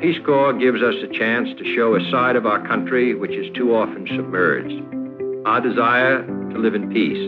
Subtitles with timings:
[0.00, 3.54] Peace Corps gives us a chance to show a side of our country which is
[3.54, 4.72] too often submerged.
[5.46, 7.20] Our desire to live in peace,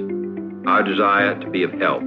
[0.67, 2.03] our desire to be of help.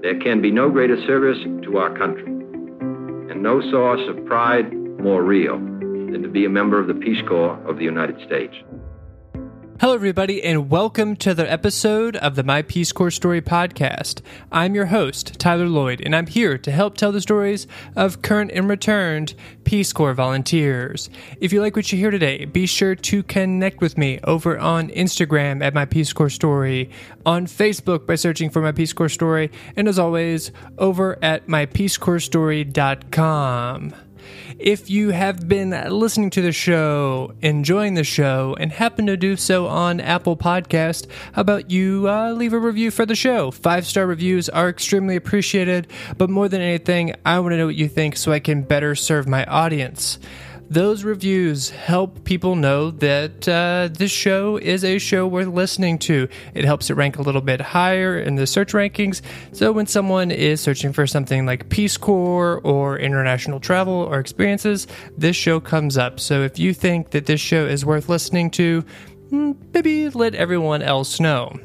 [0.00, 5.24] There can be no greater service to our country, and no source of pride more
[5.24, 8.54] real than to be a member of the Peace Corps of the United States.
[9.80, 14.22] Hello, everybody, and welcome to the episode of the My Peace Corps Story podcast.
[14.50, 18.50] I'm your host, Tyler Lloyd, and I'm here to help tell the stories of current
[18.52, 21.08] and returned Peace Corps volunteers.
[21.40, 24.88] If you like what you hear today, be sure to connect with me over on
[24.88, 26.90] Instagram at My Peace Corps Story,
[27.24, 33.94] on Facebook by searching for My Peace Corps Story, and as always, over at MyPeaceCorpsStory.com.
[34.58, 39.36] If you have been listening to the show, enjoying the show, and happen to do
[39.36, 43.52] so on Apple Podcast, how about you uh, leave a review for the show?
[43.52, 47.76] Five star reviews are extremely appreciated, but more than anything, I want to know what
[47.76, 50.18] you think so I can better serve my audience
[50.70, 56.28] those reviews help people know that uh, this show is a show worth listening to.
[56.54, 59.22] It helps it rank a little bit higher in the search rankings.
[59.52, 64.86] So when someone is searching for something like Peace Corps or international travel or experiences,
[65.16, 66.20] this show comes up.
[66.20, 68.82] So if you think that this show is worth listening to,
[69.30, 71.58] hmm, maybe let everyone else know.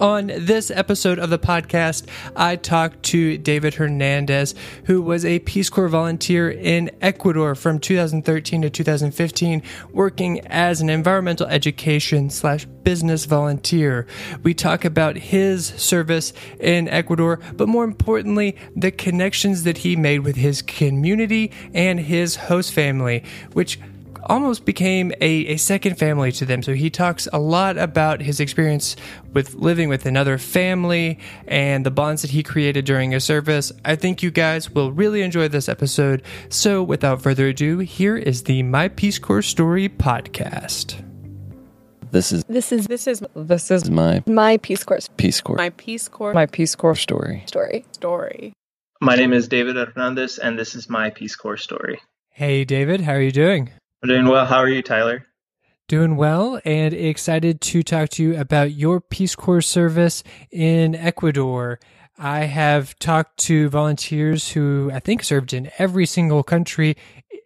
[0.00, 5.68] On this episode of the podcast, I talked to David Hernandez, who was a Peace
[5.68, 9.62] Corps volunteer in Ecuador from 2013 to 2015,
[9.92, 14.06] working as an environmental education slash business volunteer.
[14.42, 20.20] We talk about his service in Ecuador, but more importantly, the connections that he made
[20.20, 23.78] with his community and his host family, which
[24.24, 26.62] almost became a, a second family to them.
[26.62, 28.96] So he talks a lot about his experience
[29.32, 33.72] with living with another family and the bonds that he created during his service.
[33.84, 36.22] I think you guys will really enjoy this episode.
[36.48, 41.02] So without further ado, here is the My Peace Corps Story podcast.
[42.10, 45.70] This is This is This is this is my my Peace Corps Peace Corps my
[45.70, 47.42] Peace Corps my Peace Corps story.
[47.46, 47.86] story.
[47.92, 48.52] story.
[49.00, 52.00] My name is David Hernandez, and this is my Peace Corps story.
[52.30, 53.70] Hey, David, how are you doing?
[54.02, 54.46] I'm doing well.
[54.46, 55.26] How are you, Tyler?
[55.86, 61.78] Doing well and excited to talk to you about your Peace Corps service in Ecuador.
[62.18, 66.96] I have talked to volunteers who I think served in every single country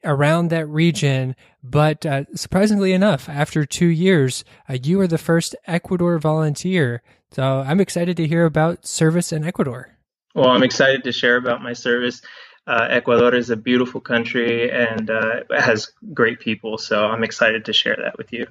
[0.03, 5.55] around that region, but uh, surprisingly enough, after two years, uh, you are the first
[5.67, 7.03] Ecuador volunteer.
[7.33, 9.95] So I'm excited to hear about service in Ecuador.
[10.35, 12.23] Well, I'm excited to share about my service.
[12.67, 17.73] Uh, Ecuador is a beautiful country and uh, has great people, so I'm excited to
[17.73, 18.47] share that with you.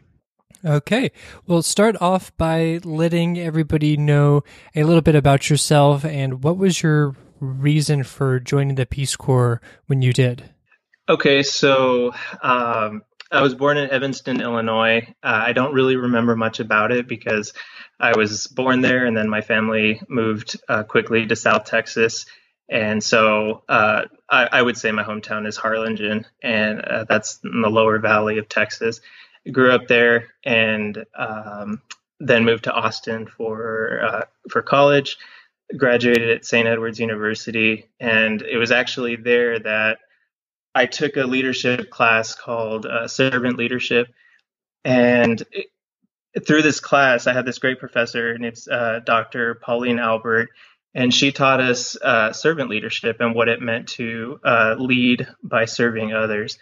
[0.64, 1.12] Okay.
[1.46, 4.44] Well, start off by letting everybody know
[4.74, 9.62] a little bit about yourself and what was your reason for joining the Peace Corps
[9.88, 10.50] when you did?
[11.08, 15.14] Okay, so um, I was born in Evanston, Illinois.
[15.22, 17.54] Uh, I don't really remember much about it because
[18.00, 22.26] I was born there and then my family moved uh, quickly to South Texas.
[22.70, 27.62] And so uh, I, I, would say my hometown is Harlingen, and uh, that's in
[27.62, 29.02] the lower valley of Texas.
[29.46, 31.82] I grew up there and um,
[32.20, 35.18] then moved to Austin for uh, for college.
[35.76, 36.68] Graduated at St.
[36.68, 40.00] Edward's University, and it was actually there that
[40.76, 44.08] I took a leadership class called uh, Servant Leadership.
[44.84, 45.68] And it,
[46.46, 49.56] through this class, I had this great professor, and it's Dr.
[49.56, 50.50] Pauline Albert
[50.96, 55.66] and she taught us uh, servant leadership and what it meant to uh, lead by
[55.66, 56.58] serving others.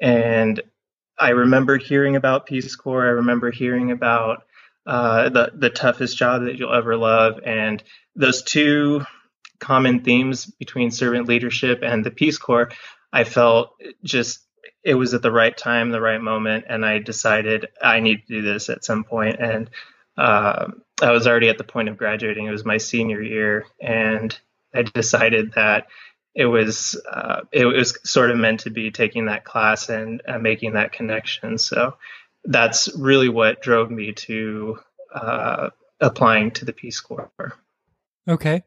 [0.00, 0.62] And
[1.18, 3.06] I remember hearing about Peace Corps.
[3.06, 4.44] I remember hearing about
[4.86, 7.82] uh, the the toughest job that you'll ever love, and
[8.16, 9.04] those two
[9.58, 12.70] common themes between servant leadership and the Peace Corps.
[13.12, 14.40] I felt just
[14.82, 18.40] it was at the right time, the right moment, and I decided I need to
[18.40, 19.36] do this at some point.
[19.38, 19.68] And
[20.16, 20.70] uh,
[21.02, 22.46] I was already at the point of graduating.
[22.46, 24.38] It was my senior year, and
[24.74, 25.86] I decided that
[26.34, 30.38] it was uh, it was sort of meant to be taking that class and uh,
[30.38, 31.58] making that connection.
[31.58, 31.96] So
[32.44, 34.78] that's really what drove me to
[35.14, 35.70] uh,
[36.00, 37.30] applying to the Peace Corps.
[38.28, 38.62] Okay.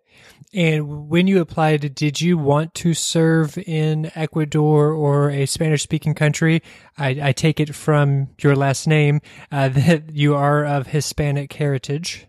[0.53, 6.13] And when you applied, did you want to serve in Ecuador or a Spanish speaking
[6.13, 6.61] country?
[6.97, 9.21] I, I, take it from your last name
[9.51, 12.27] uh, that you are of Hispanic heritage.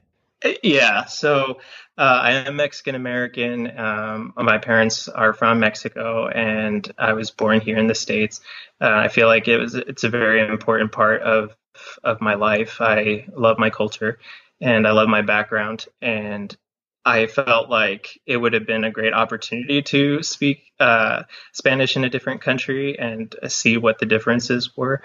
[0.62, 1.04] Yeah.
[1.04, 1.58] So
[1.96, 3.78] uh, I am Mexican American.
[3.78, 8.40] Um, my parents are from Mexico, and I was born here in the States.
[8.80, 11.54] Uh, I feel like it was it's a very important part of
[12.02, 12.80] of my life.
[12.80, 14.18] I love my culture
[14.60, 15.86] and I love my background.
[16.00, 16.56] And
[17.04, 22.04] I felt like it would have been a great opportunity to speak uh, Spanish in
[22.04, 25.02] a different country and see what the differences were.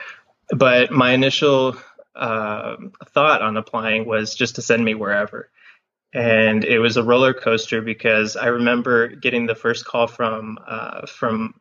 [0.50, 1.76] But my initial
[2.16, 2.78] uh,
[3.10, 5.50] thought on applying was just to send me wherever.
[6.14, 11.06] And it was a roller coaster because I remember getting the first call from uh,
[11.06, 11.60] from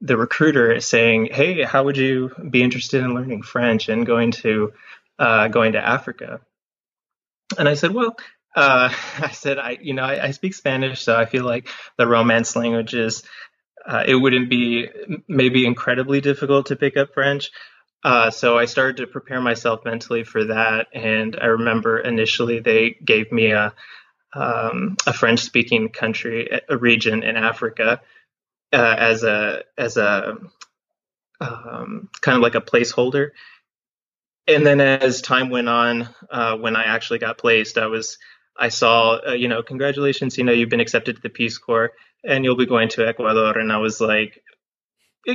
[0.00, 4.72] the recruiter saying, "Hey, how would you be interested in learning French and going to
[5.18, 6.40] uh, going to Africa?"
[7.58, 8.16] And I said, "Well,
[8.58, 12.06] uh, I said, I you know, I, I, speak Spanish, so I feel like the
[12.06, 13.22] Romance languages,
[13.86, 14.88] uh, it wouldn't be
[15.28, 17.50] maybe incredibly difficult to pick up French."
[18.04, 22.96] Uh, so I started to prepare myself mentally for that, and I remember initially they
[23.04, 23.74] gave me a
[24.34, 28.00] um, a French speaking country, a region in Africa,
[28.72, 30.36] uh, as a as a
[31.40, 33.30] um, kind of like a placeholder.
[34.46, 38.18] And then as time went on, uh, when I actually got placed, I was
[38.58, 41.92] I saw uh, you know congratulations, you know you've been accepted to the Peace Corps
[42.24, 43.58] and you'll be going to Ecuador.
[43.58, 44.42] And I was like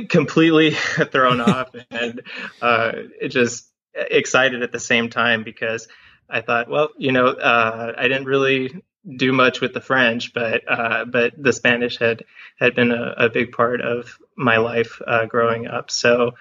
[0.08, 0.70] completely
[1.12, 2.22] thrown off and
[2.60, 2.92] uh,
[3.28, 5.88] just excited at the same time because
[6.28, 8.82] I thought, well, you know, uh, I didn't really
[9.16, 12.24] do much with the French, but uh, but the Spanish had
[12.58, 15.90] had been a, a big part of my life uh, growing up.
[15.90, 16.32] So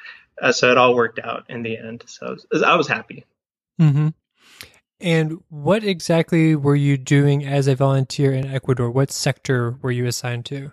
[0.41, 2.03] uh, so it all worked out in the end.
[2.07, 3.25] So I was happy.
[3.79, 4.09] Mm-hmm.
[5.03, 8.89] And what exactly were you doing as a volunteer in Ecuador?
[8.89, 10.71] What sector were you assigned to?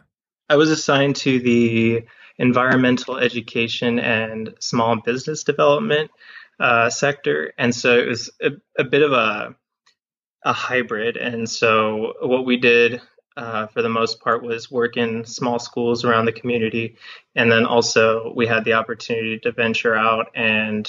[0.49, 2.05] I was assigned to the
[2.39, 6.13] environmental education and small business development
[6.61, 9.57] uh, sector, and so it was a, a bit of a
[10.45, 11.17] a hybrid.
[11.17, 13.03] And so what we did
[13.37, 16.97] uh, for the most part was work in small schools around the community,
[17.35, 20.89] and then also we had the opportunity to venture out and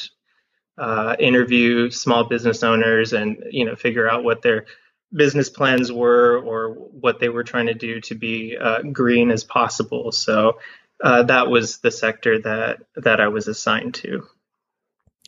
[0.82, 4.66] uh, interview small business owners and you know figure out what their
[5.14, 9.44] business plans were or what they were trying to do to be uh, green as
[9.44, 10.12] possible.
[10.12, 10.60] So
[11.04, 14.24] uh, that was the sector that that I was assigned to.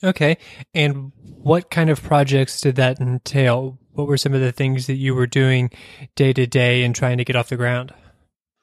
[0.04, 0.38] Okay,
[0.74, 3.78] and what kind of projects did that entail?
[3.94, 5.70] what were some of the things that you were doing
[6.16, 7.94] day to day and trying to get off the ground?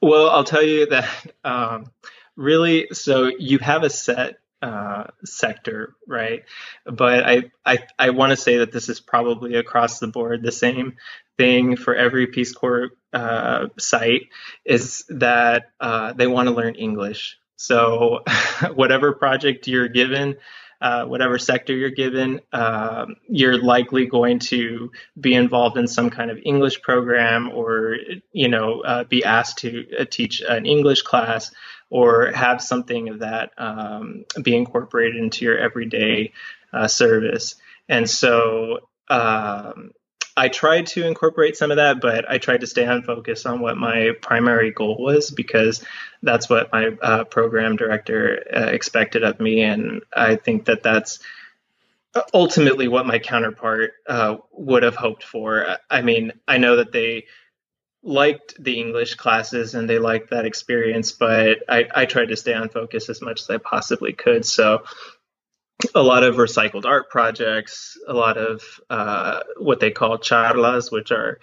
[0.03, 1.09] Well, I'll tell you that
[1.45, 1.91] um,
[2.37, 6.45] really, so you have a set uh, sector, right?
[6.85, 10.53] But I I, I want to say that this is probably across the board the
[10.53, 10.97] same
[11.39, 14.29] thing for every Peace Corps uh, site
[14.65, 17.39] is that uh, they want to learn English.
[17.57, 18.21] So
[18.75, 20.37] whatever project you're given,
[20.81, 26.31] uh, whatever sector you're given, um, you're likely going to be involved in some kind
[26.31, 27.97] of English program or,
[28.33, 31.51] you know, uh, be asked to teach an English class
[31.91, 36.33] or have something of that um, be incorporated into your everyday
[36.73, 37.57] uh, service.
[37.89, 39.91] And so, um,
[40.37, 43.61] I tried to incorporate some of that, but I tried to stay on focus on
[43.61, 45.85] what my primary goal was because
[46.23, 51.19] that's what my uh, program director uh, expected of me, and I think that that's
[52.33, 55.77] ultimately what my counterpart uh, would have hoped for.
[55.91, 57.27] I mean, I know that they
[58.02, 62.55] liked the English classes and they liked that experience, but I, I tried to stay
[62.55, 64.44] on focus as much as I possibly could.
[64.47, 64.85] So
[65.94, 71.12] a lot of recycled art projects, a lot of uh, what they call charlas, which
[71.12, 71.38] are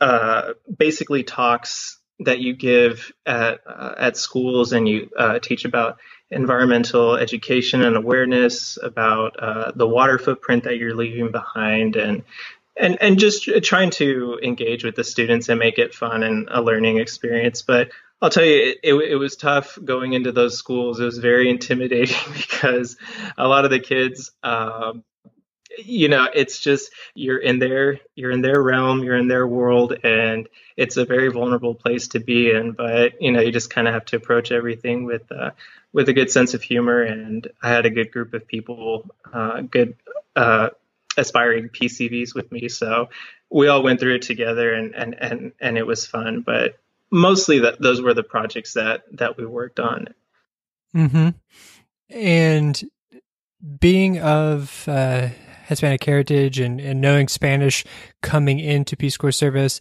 [0.00, 5.98] uh, basically talks that you give at uh, at schools, and you uh, teach about
[6.30, 12.22] environmental education and awareness, about uh, the water footprint that you're leaving behind, and
[12.76, 16.62] and and just trying to engage with the students and make it fun and a
[16.62, 17.62] learning experience.
[17.62, 21.00] But I'll tell you, it, it, it, was tough going into those schools.
[21.00, 22.96] It was very intimidating because
[23.36, 25.04] a lot of the kids, um,
[25.78, 29.94] you know, it's just you're in their you're in their realm, you're in their world,
[30.04, 32.72] and it's a very vulnerable place to be in.
[32.72, 35.50] But you know, you just kind of have to approach everything with uh,
[35.92, 37.02] with a good sense of humor.
[37.02, 39.96] And I had a good group of people, uh, good
[40.36, 40.70] uh,
[41.16, 43.08] aspiring PCVs with me, so
[43.50, 46.40] we all went through it together, and and and and it was fun.
[46.40, 46.78] But
[47.10, 50.08] mostly that those were the projects that that we worked on.
[50.94, 51.28] Mm-hmm.
[52.10, 52.84] And
[53.78, 55.28] being of uh,
[55.66, 57.84] Hispanic heritage and, and knowing Spanish
[58.20, 59.80] coming into Peace Corps service,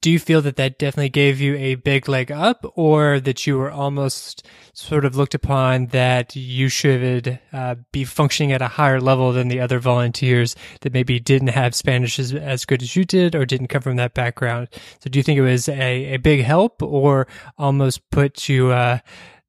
[0.00, 3.58] do you feel that that definitely gave you a big leg up or that you
[3.58, 9.00] were almost sort of looked upon that you should uh, be functioning at a higher
[9.00, 13.04] level than the other volunteers that maybe didn't have Spanish as, as good as you
[13.04, 14.68] did or didn't come from that background?
[15.00, 17.26] So do you think it was a, a big help or
[17.56, 18.98] almost put you uh,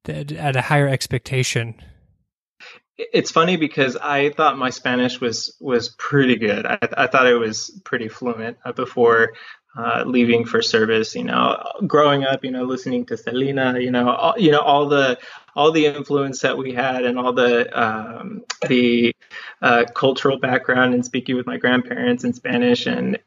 [0.08, 1.80] at a higher expectation?
[3.12, 6.66] it's funny because I thought my Spanish was was pretty good.
[6.66, 9.32] I, I thought it was pretty fluent uh, before
[9.76, 11.14] uh, leaving for service.
[11.14, 14.88] You know, growing up, you know, listening to Selena, you know, all, you know all
[14.88, 15.18] the
[15.54, 19.14] all the influence that we had and all the um, the
[19.62, 23.18] uh, cultural background and speaking with my grandparents in Spanish and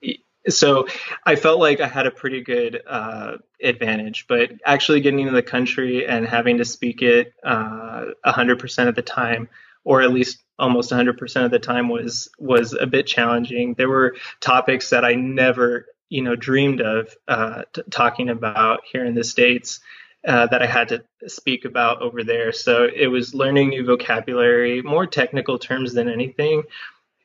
[0.50, 0.88] so
[1.26, 5.44] I felt like I had a pretty good uh, advantage, but actually getting into the
[5.44, 9.50] country and having to speak it uh, 100% of the time,
[9.84, 13.74] or at least almost 100% of the time, was was a bit challenging.
[13.76, 19.06] There were topics that I never, you know, dreamed of uh, t- talking about here
[19.06, 19.80] in the states.
[20.26, 22.54] Uh, that I had to speak about over there.
[22.54, 26.64] So it was learning new vocabulary, more technical terms than anything,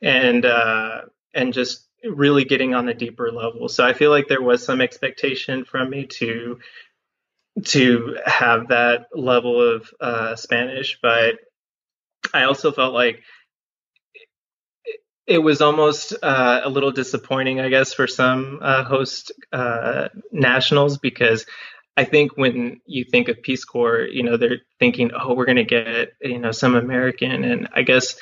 [0.01, 3.69] and uh, and just really getting on a deeper level.
[3.69, 6.59] So I feel like there was some expectation from me to
[7.65, 11.35] to have that level of uh, Spanish, but
[12.33, 13.21] I also felt like
[15.29, 20.97] it was almost uh, a little disappointing, I guess, for some uh, host uh, nationals
[20.97, 21.45] because
[21.95, 25.57] I think when you think of Peace Corps, you know, they're thinking, oh, we're going
[25.57, 27.43] to get, you know, some American.
[27.43, 28.15] And I guess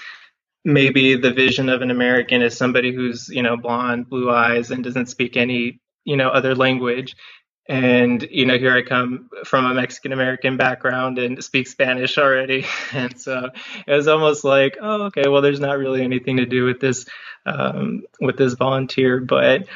[0.65, 4.83] maybe the vision of an American is somebody who's, you know, blonde, blue eyes, and
[4.83, 7.15] doesn't speak any, you know, other language.
[7.69, 12.65] And, you know, here I come from a Mexican American background and speak Spanish already.
[12.93, 13.49] And so
[13.85, 17.05] it was almost like, oh, okay, well, there's not really anything to do with this,
[17.45, 19.19] um, with this volunteer.
[19.19, 19.67] But,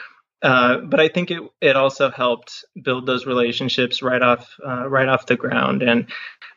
[0.42, 5.08] uh, but I think it it also helped build those relationships right off uh, right
[5.08, 6.08] off the ground, and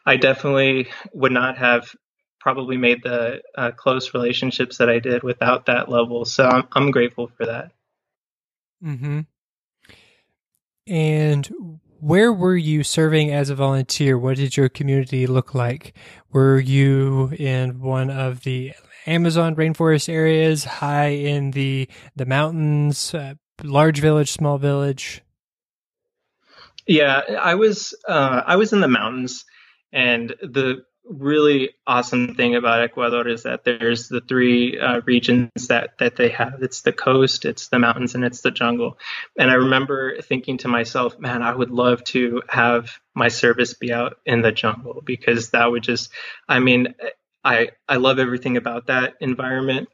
[0.06, 1.94] I definitely would not have
[2.40, 6.24] probably made the uh, close relationships that I did without that level.
[6.24, 7.72] So I'm I'm grateful for that.
[8.82, 9.20] Mm hmm.
[10.86, 14.18] And where were you serving as a volunteer?
[14.18, 15.96] What did your community look like?
[16.32, 18.74] Were you in one of the
[19.06, 25.22] Amazon rainforest areas, high in the the mountains, uh, large village, small village?
[26.86, 29.44] Yeah, I was uh, I was in the mountains,
[29.92, 35.98] and the really awesome thing about Ecuador is that there's the three uh, regions that
[35.98, 36.62] that they have.
[36.62, 38.98] It's the coast, it's the mountains, and it's the jungle.
[39.38, 43.92] And I remember thinking to myself, man, I would love to have my service be
[43.92, 46.10] out in the jungle because that would just,
[46.48, 46.94] I mean,
[47.44, 49.88] I I love everything about that environment.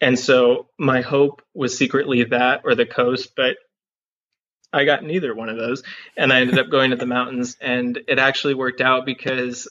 [0.00, 3.56] And so my hope was secretly that or the coast, but
[4.72, 5.82] I got neither one of those.
[6.16, 7.56] And I ended up going to the mountains.
[7.60, 9.66] And it actually worked out because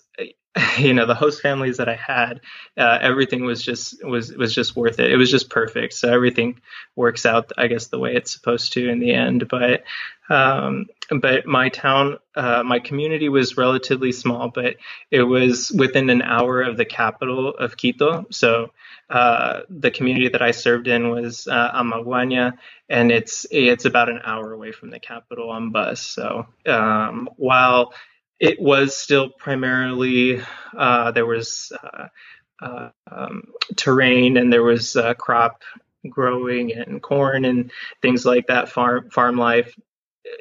[0.77, 2.41] you know the host families that I had,
[2.77, 5.11] uh, everything was just was was just worth it.
[5.11, 5.93] It was just perfect.
[5.93, 6.61] So everything
[6.95, 9.47] works out, I guess, the way it's supposed to in the end.
[9.47, 9.83] But
[10.29, 10.87] um,
[11.21, 14.75] but my town, uh, my community was relatively small, but
[15.09, 18.25] it was within an hour of the capital of Quito.
[18.31, 18.71] So
[19.09, 22.57] uh, the community that I served in was uh, Amaguaña,
[22.89, 26.01] and it's it's about an hour away from the capital on bus.
[26.01, 27.93] So um, while
[28.39, 30.41] it was still primarily
[30.77, 32.07] uh, there was uh,
[32.61, 33.43] uh, um,
[33.75, 35.63] terrain and there was uh, crop
[36.09, 39.75] growing and corn and things like that farm farm life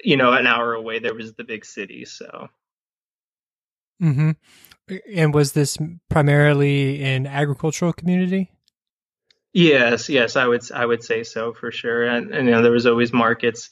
[0.04, 2.48] you know an hour away there was the big city so.
[4.02, 4.32] Mm-hmm.
[5.14, 5.78] And was this
[6.10, 8.50] primarily an agricultural community?
[9.52, 12.04] Yes yes i would i would say so for sure.
[12.06, 13.70] And, and you know there was always markets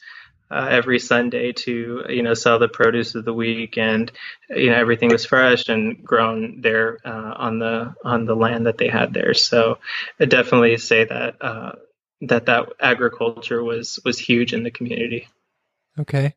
[0.54, 4.10] uh, every Sunday to you know sell the produce of the week, and
[4.50, 8.78] you know everything was fresh and grown there uh, on the on the land that
[8.78, 9.34] they had there.
[9.34, 9.78] So
[10.20, 11.72] I definitely say that uh,
[12.22, 15.28] that that agriculture was was huge in the community.
[15.98, 16.34] Okay.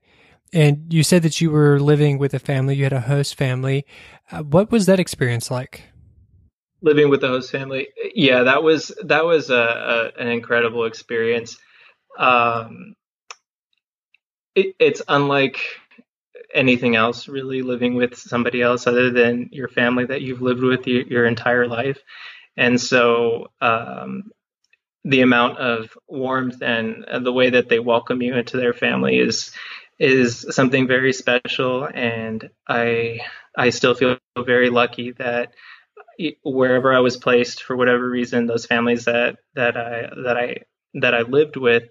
[0.53, 2.75] And you said that you were living with a family.
[2.75, 3.85] You had a host family.
[4.31, 5.83] Uh, what was that experience like?
[6.81, 11.57] Living with the host family, yeah, that was that was a, a an incredible experience.
[12.17, 12.95] Um,
[14.57, 15.59] it, it's unlike
[16.53, 20.87] anything else really living with somebody else other than your family that you've lived with
[20.87, 21.99] your, your entire life.
[22.57, 24.31] And so um,
[25.03, 29.51] the amount of warmth and, the way that they welcome you into their family is
[29.99, 31.87] is something very special.
[31.91, 33.19] And i
[33.57, 35.53] i still feel very lucky that
[36.43, 40.57] wherever i was placed for whatever reason those families that that i that i
[40.95, 41.83] that i lived with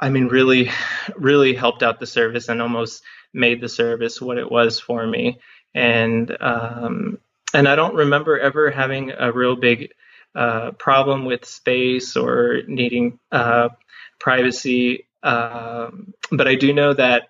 [0.00, 0.70] I mean, really,
[1.16, 5.40] really helped out the service and almost made the service what it was for me.
[5.74, 7.18] And um,
[7.54, 9.92] and I don't remember ever having a real big
[10.34, 13.70] uh, problem with space or needing uh,
[14.18, 15.06] privacy.
[15.22, 17.28] Um, but I do know that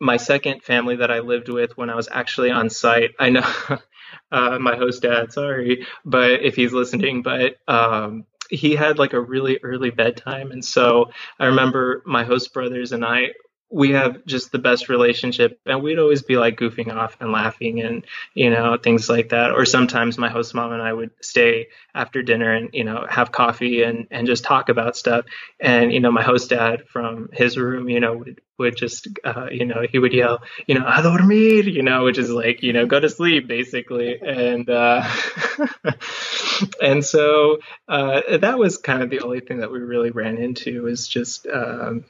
[0.00, 3.46] my second family that I lived with when I was actually on site, I know
[4.32, 9.20] uh, my host dad, sorry, but if he's listening, but um, he had like a
[9.20, 13.30] really early bedtime, and so I remember my host brothers and I
[13.68, 17.80] we have just the best relationship and we'd always be like goofing off and laughing
[17.80, 18.04] and
[18.34, 19.50] you know things like that.
[19.50, 23.32] Or sometimes my host mom and i would stay after dinner and you know have
[23.32, 25.24] coffee and and just talk about stuff.
[25.58, 29.48] And you know my host dad from his room you know would would just uh,
[29.50, 32.72] you know he would yell you know a dormir you know which is like you
[32.72, 34.20] know go to sleep basically.
[34.20, 35.02] And uh
[36.80, 37.58] and so
[37.88, 41.48] uh that was kind of the only thing that we really ran into was just
[41.48, 42.04] um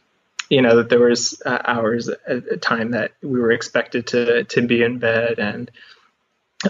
[0.48, 4.44] you know that there was uh, hours at a time that we were expected to
[4.44, 5.38] to be in bed.
[5.38, 5.70] And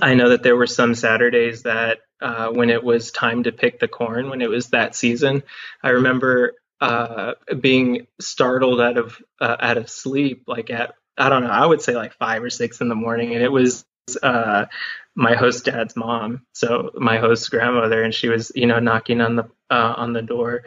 [0.03, 3.79] i know that there were some saturdays that uh, when it was time to pick
[3.79, 5.43] the corn when it was that season
[5.83, 11.45] i remember uh, being startled out of uh, out of sleep like at i don't
[11.45, 13.35] know i would say like five or six in the morning.
[13.35, 13.85] And it was
[14.23, 14.67] uh,
[15.15, 16.43] my host dad's mom.
[16.53, 20.23] So my host's grandmother and she was you know knocking on the uh, on the
[20.23, 20.65] door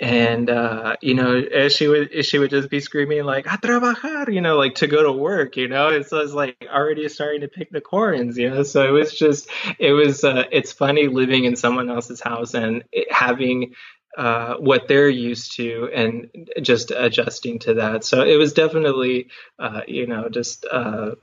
[0.00, 4.40] and uh, you know, she would she would just be screaming like "a trabajar," you
[4.40, 5.58] know, like to go to work.
[5.58, 8.38] You know, it was like already starting to pick the corns.
[8.38, 12.20] You know, so it was just it was uh, it's funny living in someone else's
[12.20, 13.74] house and having
[14.16, 16.30] uh, what they're used to and
[16.62, 18.02] just adjusting to that.
[18.02, 19.28] So it was definitely
[19.58, 21.16] uh, you know just uh,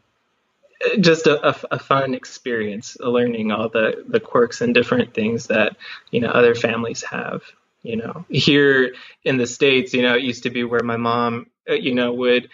[1.00, 5.76] just a, a, a, fun experience learning all the the quirks and different things that
[6.12, 7.42] you know other families have
[7.88, 11.48] you know here in the states you know it used to be where my mom
[11.70, 12.50] uh, you know would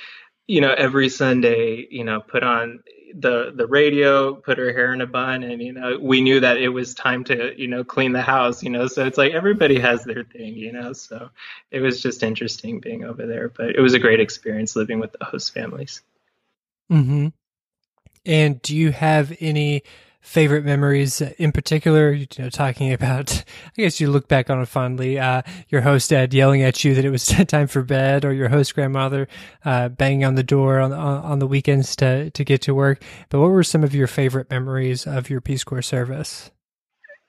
[0.47, 2.83] you know every sunday you know put on
[3.15, 6.57] the the radio put her hair in a bun and you know we knew that
[6.57, 9.79] it was time to you know clean the house you know so it's like everybody
[9.79, 11.29] has their thing you know so
[11.71, 15.11] it was just interesting being over there but it was a great experience living with
[15.13, 16.01] the host families.
[16.91, 17.33] Mhm
[18.25, 19.83] and do you have any
[20.23, 22.11] favorite memories in particular?
[22.11, 23.43] You know, talking about,
[23.77, 25.19] I guess you look back on it fondly.
[25.19, 28.49] Uh, your host dad yelling at you that it was time for bed, or your
[28.49, 29.27] host grandmother
[29.63, 33.03] uh, banging on the door on, on, the weekends to to get to work.
[33.29, 36.49] But what were some of your favorite memories of your Peace Corps service?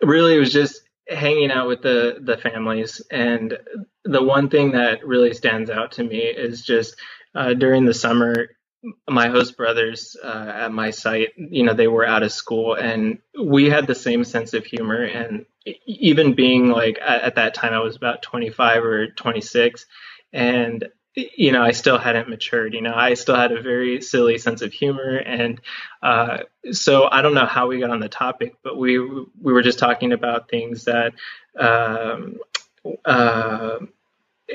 [0.02, 3.59] Really, it was just hanging out with the the families, and
[4.04, 6.94] the one thing that really stands out to me is just
[7.35, 8.48] uh, during the summer
[9.09, 13.18] my host brothers uh, at my site, you know, they were out of school and
[13.40, 15.03] we had the same sense of humor.
[15.03, 15.47] And
[15.87, 19.87] even being like at, at, that time, I was about 25 or 26.
[20.33, 22.75] And, you know, I still hadn't matured.
[22.75, 25.16] You know, I still had a very silly sense of humor.
[25.16, 25.61] And
[26.03, 26.38] uh,
[26.73, 29.79] so I don't know how we got on the topic, but we, we were just
[29.79, 31.14] talking about things that,
[31.59, 32.38] um,
[33.05, 33.79] uh,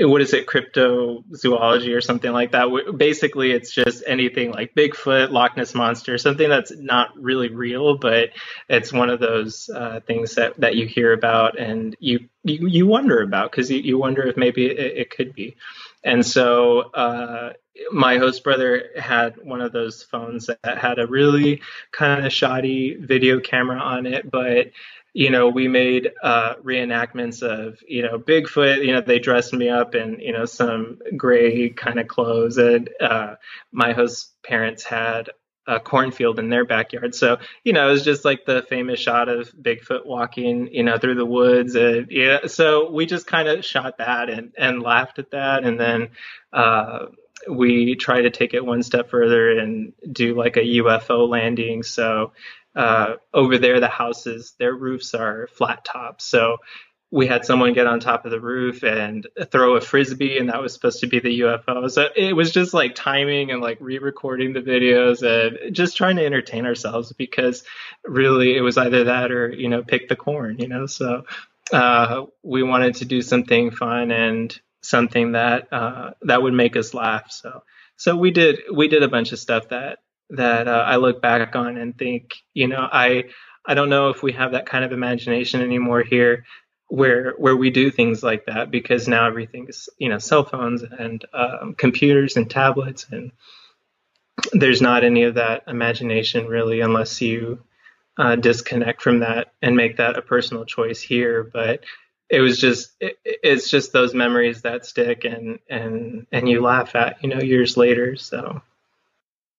[0.01, 2.67] what is it cryptozoology or something like that?
[2.95, 8.29] Basically it's just anything like bigfoot loch ness monster something that's not really real but
[8.67, 12.87] it's one of those uh, things that, that you hear about and you you, you
[12.87, 15.57] wonder about because you, you wonder if maybe it, it could be.
[16.03, 17.53] And so uh,
[17.91, 22.95] my host brother had one of those phones that had a really kind of shoddy
[22.95, 24.71] video camera on it but
[25.13, 28.85] you know, we made uh, reenactments of, you know, Bigfoot.
[28.85, 32.57] You know, they dressed me up in, you know, some gray kind of clothes.
[32.57, 33.35] And uh,
[33.71, 35.29] my host parents had
[35.67, 37.13] a cornfield in their backyard.
[37.13, 40.97] So, you know, it was just like the famous shot of Bigfoot walking, you know,
[40.97, 41.75] through the woods.
[41.75, 45.63] And, yeah, so we just kind of shot that and, and laughed at that.
[45.63, 46.09] And then,
[46.51, 47.07] uh,
[47.47, 51.83] we try to take it one step further and do like a UFO landing.
[51.83, 52.33] So
[52.75, 56.25] uh, over there, the houses, their roofs are flat tops.
[56.25, 56.57] So
[57.11, 60.61] we had someone get on top of the roof and throw a frisbee, and that
[60.61, 61.89] was supposed to be the UFO.
[61.89, 66.25] So it was just like timing and like re-recording the videos and just trying to
[66.25, 67.63] entertain ourselves because
[68.05, 70.85] really it was either that or you know pick the corn, you know.
[70.85, 71.23] So
[71.73, 76.93] uh, we wanted to do something fun and something that uh, that would make us
[76.93, 77.31] laugh.
[77.31, 77.63] So
[77.95, 79.99] so we did we did a bunch of stuff that
[80.31, 83.25] that uh, I look back on and think, you know, I
[83.65, 86.45] I don't know if we have that kind of imagination anymore here,
[86.87, 90.83] where where we do things like that because now everything is you know cell phones
[90.83, 93.31] and um, computers and tablets and
[94.53, 97.59] there's not any of that imagination really unless you
[98.19, 101.43] uh, disconnect from that and make that a personal choice here.
[101.43, 101.85] But
[102.29, 106.95] it was just it, it's just those memories that stick and and and you laugh
[106.95, 108.17] at you know years later.
[108.17, 108.61] So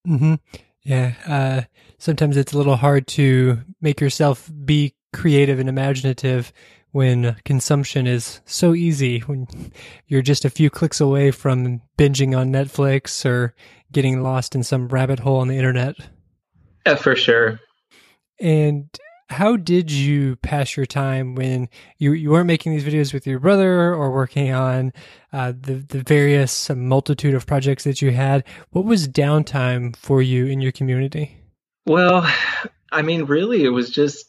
[0.04, 0.34] hmm
[0.82, 1.14] Yeah.
[1.26, 1.62] Uh,
[1.98, 6.52] sometimes it's a little hard to make yourself be creative and imaginative
[6.92, 9.20] when consumption is so easy.
[9.20, 9.46] When
[10.06, 13.54] you're just a few clicks away from binging on Netflix or
[13.92, 15.94] getting lost in some rabbit hole on the internet.
[16.86, 17.60] Yeah, for sure.
[18.40, 18.88] And
[19.30, 23.38] how did you pass your time when you you weren't making these videos with your
[23.38, 24.92] brother or working on
[25.32, 28.44] uh, the the various multitude of projects that you had?
[28.70, 31.38] What was downtime for you in your community?
[31.86, 32.28] Well,
[32.92, 34.26] I mean, really, it was just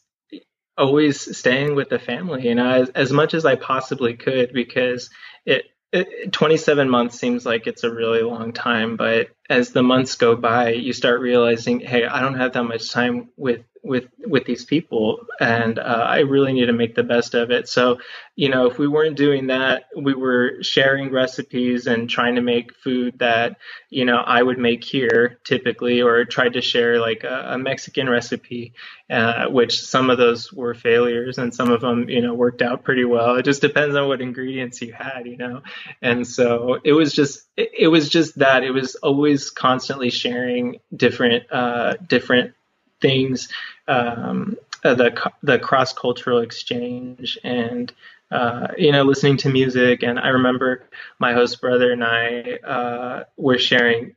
[0.78, 5.10] always staying with the family, you know, as, as much as I possibly could, because
[5.46, 10.16] it, it 27 months seems like it's a really long time, but as the months
[10.16, 14.46] go by, you start realizing, hey, I don't have that much time with with with
[14.46, 17.67] these people and uh, i really need to make the best of it.
[17.67, 18.00] So
[18.36, 22.76] you know if we weren't doing that we were sharing recipes and trying to make
[22.76, 23.58] food that
[23.89, 28.10] you know i would make here typically or tried to share like a, a mexican
[28.10, 28.74] recipe
[29.12, 32.84] uh, which some of those were failures and some of them you know worked out
[32.84, 33.36] pretty well.
[33.36, 35.62] It just depends on what ingredients you had you know?
[36.02, 38.63] And so it was just it, it was just that.
[38.63, 42.54] It was always constantly sharing different uh, different
[43.02, 43.50] things,
[43.88, 47.92] um, uh, the the cross cultural exchange, and
[48.32, 50.04] uh, you know, listening to music.
[50.04, 54.16] And I remember my host brother and I uh, were sharing,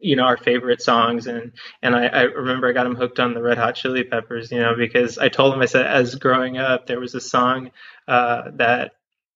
[0.00, 1.26] you know, our favorite songs.
[1.26, 4.50] And and I, I, remember I got him hooked on the Red Hot Chili Peppers,
[4.50, 7.70] you know, because I told him I said as growing up there was a song
[8.08, 8.92] uh, that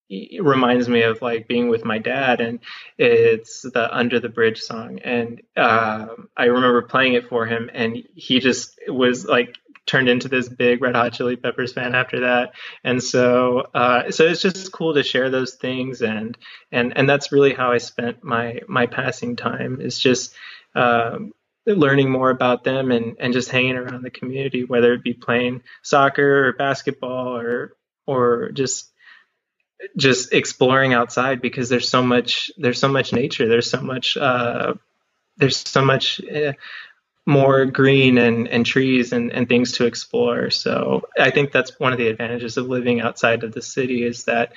[0.09, 2.61] it reminds me of like being with my dad and
[2.99, 7.97] it's the under the bridge song and uh, i remember playing it for him and
[8.14, 12.53] he just was like turned into this big red hot chili peppers fan after that
[12.85, 16.37] and so uh, so it's just cool to share those things and
[16.73, 20.35] and and that's really how i spent my my passing time is just
[20.75, 21.33] um,
[21.66, 25.62] learning more about them and and just hanging around the community whether it be playing
[25.83, 28.92] soccer or basketball or or just
[29.97, 33.49] just exploring outside because there's so much there's so much nature.
[33.49, 34.75] There's so much uh,
[35.37, 36.53] there's so much uh,
[37.27, 40.51] more green and, and trees and, and things to explore.
[40.51, 44.25] So i think that's one of the advantages of living outside of the city is
[44.25, 44.53] that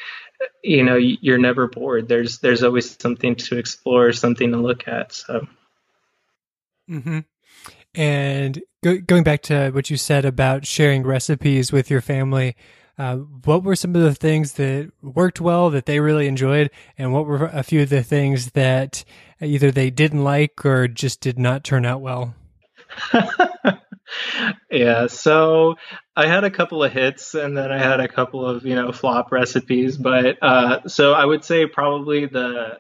[0.64, 2.08] you know you're never bored.
[2.08, 5.48] There's there's always something to explore something to look at so.
[6.90, 7.20] Mm-hmm.
[7.94, 12.56] and go, going back to what you said about sharing recipes with your family
[13.00, 17.14] uh, what were some of the things that worked well that they really enjoyed, and
[17.14, 19.06] what were a few of the things that
[19.40, 22.36] either they didn't like or just did not turn out well?
[24.70, 25.76] yeah, so
[26.14, 28.92] I had a couple of hits, and then I had a couple of you know
[28.92, 29.96] flop recipes.
[29.96, 32.80] But uh, so I would say probably the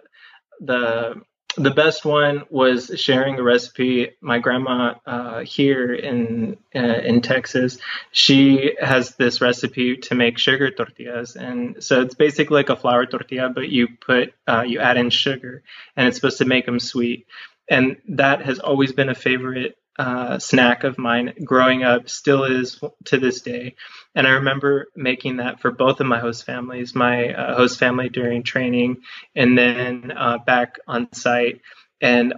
[0.59, 1.21] the
[1.57, 4.11] the best one was sharing a recipe.
[4.21, 7.79] My grandma uh, here in uh, in Texas,
[8.11, 13.05] she has this recipe to make sugar tortillas, and so it's basically like a flour
[13.05, 15.63] tortilla, but you put uh, you add in sugar,
[15.95, 17.25] and it's supposed to make them sweet.
[17.67, 22.79] And that has always been a favorite uh, snack of mine growing up, still is
[23.03, 23.75] to this day.
[24.15, 28.07] And I remember making that for both of my host families, my uh, host family
[28.07, 29.01] during training,
[29.35, 31.61] and then uh, back on site.
[31.99, 32.33] And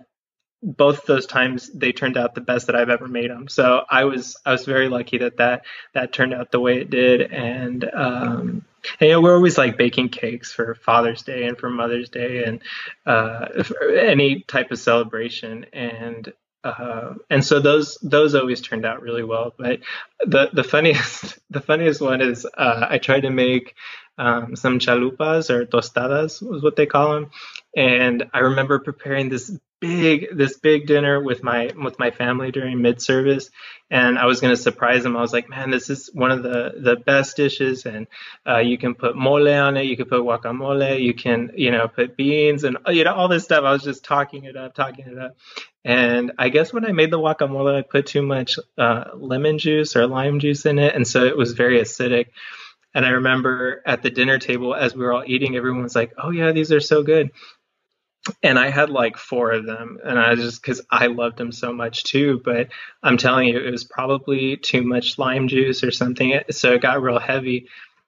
[0.63, 3.47] both those times they turned out the best that I've ever made them.
[3.47, 6.89] So I was I was very lucky that that that turned out the way it
[6.89, 7.21] did.
[7.31, 8.65] And um,
[8.99, 12.43] and, you know, we're always like baking cakes for Father's Day and for Mother's Day
[12.43, 12.61] and
[13.05, 13.45] uh,
[13.95, 15.67] any type of celebration.
[15.73, 19.53] And uh, and so those those always turned out really well.
[19.57, 19.79] But
[20.25, 23.75] the the funniest the funniest one is uh, I tried to make
[24.17, 27.31] um, some chalupas or tostadas was what they call them,
[27.75, 32.81] and I remember preparing this big this big dinner with my with my family during
[32.81, 33.49] mid service
[33.89, 35.17] and I was going to surprise them.
[35.17, 38.07] I was like, man, this is one of the the best dishes and
[38.47, 41.87] uh, you can put mole on it, you can put guacamole, you can you know
[41.87, 43.63] put beans and you know all this stuff.
[43.65, 45.35] I was just talking it up, talking it up.
[45.83, 49.95] And I guess when I made the guacamole, I put too much uh, lemon juice
[49.95, 52.27] or lime juice in it, and so it was very acidic.
[52.93, 56.13] And I remember at the dinner table, as we were all eating, everyone was like,
[56.21, 57.31] "Oh yeah, these are so good."
[58.43, 61.73] and I had like four of them, and I just because I loved them so
[61.73, 62.41] much too.
[62.43, 62.69] But
[63.01, 67.01] I'm telling you, it was probably too much lime juice or something, so it got
[67.01, 67.67] real heavy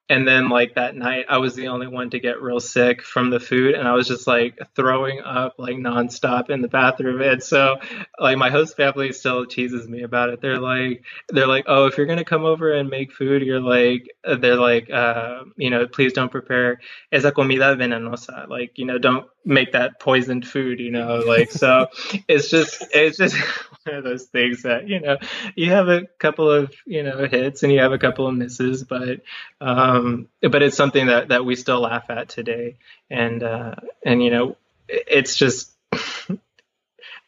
[0.10, 3.30] and then like that night i was the only one to get real sick from
[3.30, 7.22] the food and i was just like throwing up like nonstop in the bathroom.
[7.22, 7.78] And so
[8.20, 10.42] like my host family still teases me about it.
[10.42, 14.08] They're like they're like oh if you're gonna come over and make food you're like
[14.40, 16.80] they're like uh, you know please don't prepare
[17.12, 18.48] esa comida venenosa.
[18.48, 21.88] Like you know don't make that poisoned food you know like so
[22.28, 23.36] it's just it's just
[23.84, 25.18] one of those things that you know
[25.56, 28.84] you have a couple of you know hits and you have a couple of misses
[28.84, 29.22] but
[29.60, 32.78] um but it's something that that we still laugh at today
[33.10, 33.76] and uh
[34.06, 34.56] and you know
[34.88, 35.72] it's just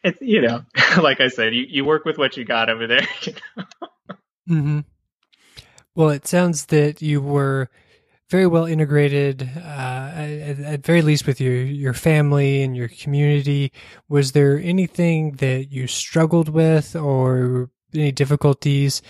[0.02, 0.64] it's you know
[1.00, 3.64] like i said you, you work with what you got over there you know?
[4.48, 4.80] mm-hmm
[5.94, 7.70] Well, it sounds that you were
[8.28, 13.72] very well integrated, uh, at, at very least with your your family and your community.
[14.08, 19.02] Was there anything that you struggled with, or any difficulties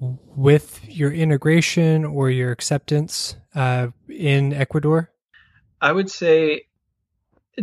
[0.00, 5.10] with your integration or your acceptance uh, in Ecuador?
[5.80, 6.66] I would say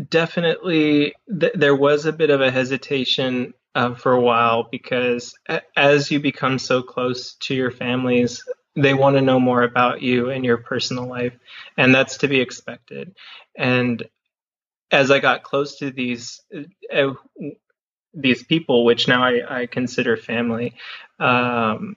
[0.09, 5.33] definitely th- there was a bit of a hesitation uh, for a while because
[5.75, 8.43] as you become so close to your families,
[8.75, 11.33] they want to know more about you and your personal life,
[11.77, 13.15] and that's to be expected.
[13.57, 14.03] And
[14.91, 16.41] as I got close to these
[16.93, 17.13] uh,
[18.13, 20.75] these people, which now I, I consider family,
[21.19, 21.95] um,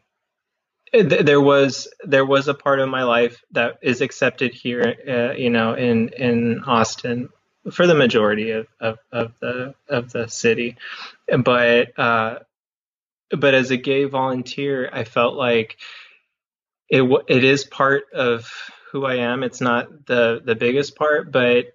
[0.92, 5.37] th- there was there was a part of my life that is accepted here, uh,
[5.37, 7.28] you know, in in Austin
[7.72, 10.76] for the majority of, of, of the of the city,
[11.38, 12.38] but uh,
[13.30, 15.78] but as a gay volunteer, I felt like
[16.88, 18.51] it it is part of
[18.92, 19.42] who I am.
[19.42, 21.75] It's not the the biggest part, but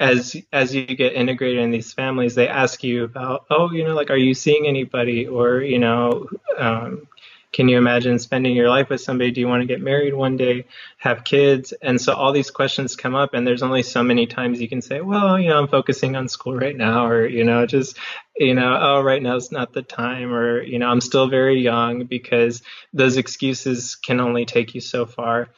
[0.00, 3.94] as as you get integrated in these families, they ask you about, oh, you know,
[3.94, 7.08] like, are you seeing anybody, or you know, um,
[7.52, 9.30] can you imagine spending your life with somebody?
[9.30, 10.66] Do you want to get married one day,
[10.98, 11.72] have kids?
[11.80, 14.82] And so all these questions come up, and there's only so many times you can
[14.82, 17.96] say, well, you know, I'm focusing on school right now, or, you know, just,
[18.36, 21.60] you know, oh, right now is not the time, or, you know, I'm still very
[21.60, 25.48] young because those excuses can only take you so far.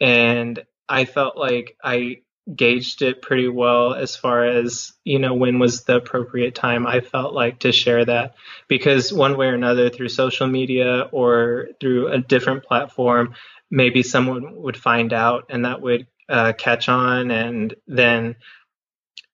[0.00, 2.18] And I felt like I
[2.54, 7.00] gauged it pretty well as far as you know when was the appropriate time i
[7.00, 8.34] felt like to share that.
[8.68, 13.34] Because one way or another through social media or through a different platform
[13.70, 18.36] maybe someone would find out and that would uh, catch on and then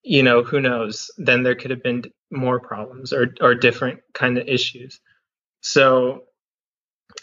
[0.03, 1.11] you know who knows?
[1.19, 5.01] Then there could have been more problems or or different kind of issues.
[5.63, 6.25] So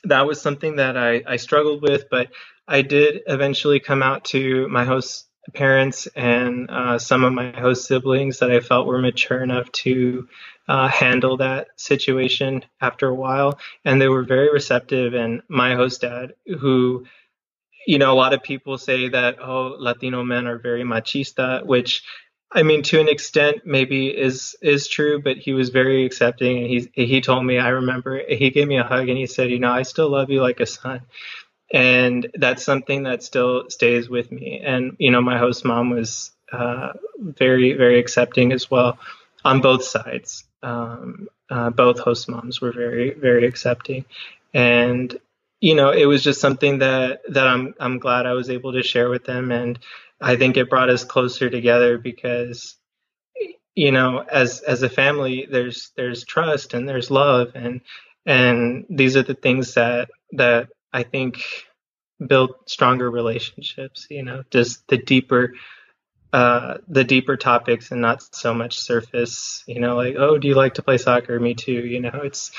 [0.04, 2.30] that was something that I, I struggled with but
[2.68, 7.88] i did eventually come out to my host parents and uh, some of my host
[7.88, 10.28] siblings that I felt were mature enough to
[10.68, 13.60] uh, handle that situation after a while.
[13.86, 15.14] And they were very receptive.
[15.14, 17.06] And my host dad, who,
[17.86, 22.04] you know, a lot of people say that, oh, Latino men are very machista, which
[22.52, 26.68] I mean, to an extent, maybe is is true, but he was very accepting, and
[26.68, 27.60] he he told me.
[27.60, 30.30] I remember he gave me a hug, and he said, "You know, I still love
[30.30, 31.02] you like a son."
[31.72, 34.62] And that's something that still stays with me.
[34.64, 38.98] And you know, my host mom was uh, very, very accepting as well
[39.44, 40.46] on both sides.
[40.64, 44.06] Um, uh, both host moms were very, very accepting,
[44.54, 45.16] and
[45.62, 48.84] you know, it was just something that that I'm I'm glad I was able to
[48.84, 49.80] share with them, and
[50.22, 52.76] I think it brought us closer together because
[53.76, 57.82] you know, as as a family, there's there's trust and there's love, and
[58.26, 61.44] and these are the things that that I think
[62.26, 64.08] build stronger relationships.
[64.10, 65.54] You know, just the deeper
[66.34, 69.64] uh, the deeper topics and not so much surface.
[69.68, 71.40] You know, like oh, do you like to play soccer?
[71.40, 71.72] Me too.
[71.72, 72.52] You know, it's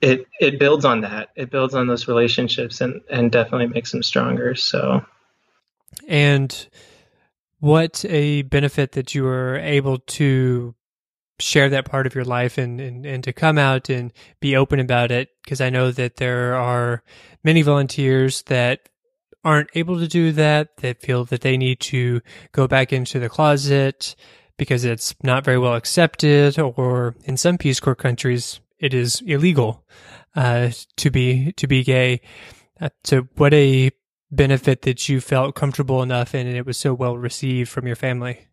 [0.00, 1.30] it it builds on that.
[1.34, 4.54] It builds on those relationships and and definitely makes them stronger.
[4.54, 5.04] So,
[6.06, 6.68] and
[7.58, 10.76] what a benefit that you were able to
[11.38, 14.80] share that part of your life and, and, and to come out and be open
[14.80, 15.30] about it.
[15.44, 17.02] Because I know that there are
[17.44, 18.88] many volunteers that
[19.44, 22.20] aren't able to do that, that feel that they need to
[22.52, 24.16] go back into the closet
[24.56, 29.84] because it's not very well accepted, or in some Peace Corps countries, it is illegal
[30.34, 32.20] uh, to be to be gay.
[32.80, 33.90] Uh, so, what a
[34.30, 37.96] benefit that you felt comfortable enough in, and it was so well received from your
[37.96, 38.46] family.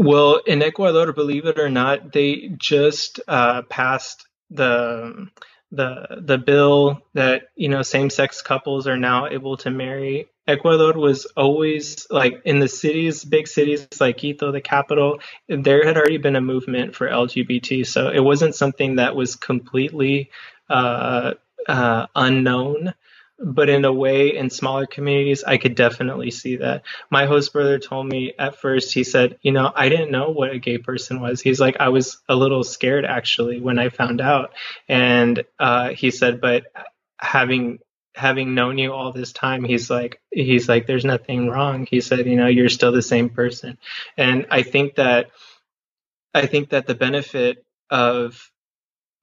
[0.00, 5.28] Well, in Ecuador, believe it or not, they just uh, passed the
[5.72, 10.30] the the bill that you know same sex couples are now able to marry.
[10.46, 15.20] Ecuador was always like in the cities, big cities like Quito, the capital.
[15.50, 20.30] There had already been a movement for LGBT, so it wasn't something that was completely
[20.70, 21.34] uh,
[21.68, 22.94] uh, unknown
[23.40, 26.82] but in a way in smaller communities i could definitely see that.
[27.10, 30.52] My host brother told me at first he said you know i didn't know what
[30.52, 31.40] a gay person was.
[31.40, 34.52] He's like i was a little scared actually when i found out.
[34.88, 36.64] And uh, he said but
[37.18, 37.78] having
[38.14, 41.86] having known you all this time he's like he's like there's nothing wrong.
[41.90, 43.78] He said you know you're still the same person.
[44.16, 45.30] And i think that
[46.34, 48.50] i think that the benefit of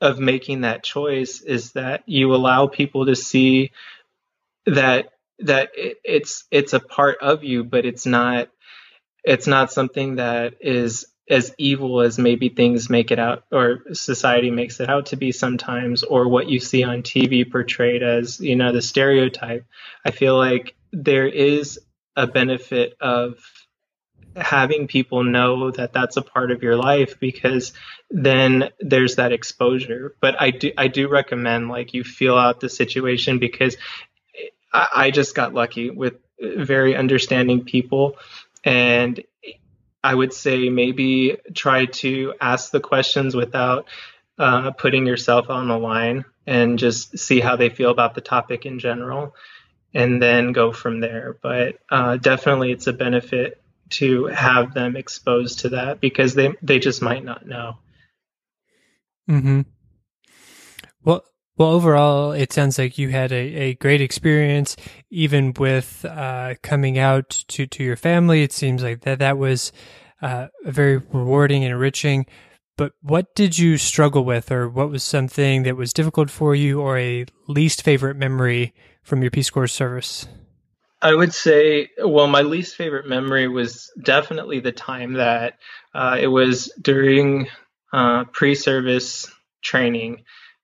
[0.02, 3.72] of making that choice is that you allow people to see
[4.68, 8.50] that that it, it's it's a part of you, but it's not
[9.24, 14.50] it's not something that is as evil as maybe things make it out or society
[14.50, 18.56] makes it out to be sometimes or what you see on TV portrayed as you
[18.56, 19.66] know the stereotype.
[20.06, 21.80] I feel like there is
[22.16, 23.38] a benefit of
[24.36, 27.74] having people know that that's a part of your life because
[28.10, 30.16] then there's that exposure.
[30.22, 33.78] But I do I do recommend like you feel out the situation because
[34.78, 38.16] I, I just got lucky with very understanding people
[38.64, 39.22] and
[40.04, 43.88] I would say maybe try to ask the questions without
[44.38, 48.66] uh, putting yourself on the line and just see how they feel about the topic
[48.66, 49.36] in general
[49.94, 51.38] and then go from there.
[51.42, 56.80] But uh, definitely it's a benefit to have them exposed to that because they, they
[56.80, 57.78] just might not know.
[59.30, 59.62] Mm-hmm.
[61.04, 61.26] Well,
[61.58, 64.76] well, overall, it sounds like you had a, a great experience,
[65.10, 68.44] even with uh, coming out to, to your family.
[68.44, 69.72] It seems like that that was
[70.22, 72.28] uh, very rewarding and enriching.
[72.78, 76.80] But what did you struggle with, or what was something that was difficult for you,
[76.80, 80.28] or a least favorite memory from your Peace Corps service?
[81.02, 85.58] I would say, well, my least favorite memory was definitely the time that
[85.94, 87.48] uh, it was during
[87.94, 89.28] uh, pre service
[89.64, 90.24] training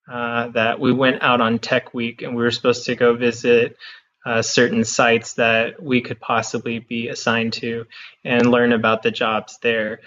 [0.09, 3.77] uh, that we went out on Tech Week and we were supposed to go visit
[4.25, 7.85] uh, certain sites that we could possibly be assigned to
[8.23, 9.99] and learn about the jobs there.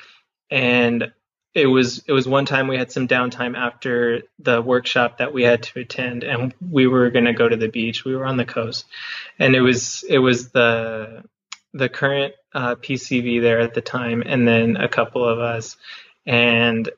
[0.51, 1.13] And
[1.57, 5.43] it was it was one time we had some downtime after the workshop that we
[5.43, 8.05] had to attend, and we were going to go to the beach.
[8.05, 8.85] We were on the coast,
[9.39, 11.25] and it was it was the
[11.73, 15.79] the current uh, PCV there at the time, and then a couple of us,
[16.27, 16.91] and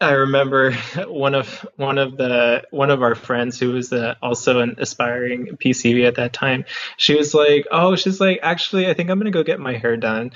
[0.00, 0.72] I remember
[1.06, 5.56] one of one of the one of our friends who was uh, also an aspiring
[5.58, 6.64] PCV at that time.
[6.96, 9.96] She was like, "Oh, she's like, actually, I think I'm gonna go get my hair
[9.96, 10.32] done."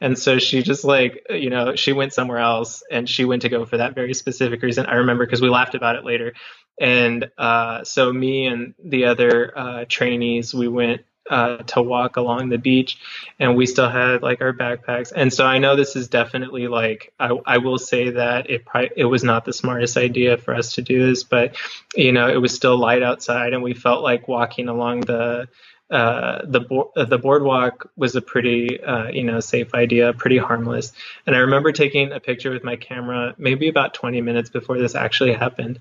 [0.00, 3.48] And so she just like, you know, she went somewhere else, and she went to
[3.48, 4.86] go for that very specific reason.
[4.86, 6.34] I remember because we laughed about it later.
[6.80, 12.48] And uh, so me and the other uh, trainees, we went uh, to walk along
[12.48, 12.98] the beach,
[13.38, 15.12] and we still had like our backpacks.
[15.14, 18.90] And so I know this is definitely like I, I will say that it probably,
[18.96, 21.56] it was not the smartest idea for us to do this, but
[21.94, 25.48] you know it was still light outside, and we felt like walking along the
[25.90, 30.92] uh, the bo- the boardwalk was a pretty uh, you know safe idea, pretty harmless.
[31.26, 34.94] And I remember taking a picture with my camera maybe about 20 minutes before this
[34.94, 35.78] actually happened,